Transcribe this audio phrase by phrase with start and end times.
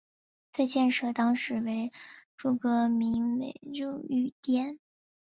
[0.51, 1.59] 在建设当时
[2.35, 4.79] 成巽阁名为巽御殿。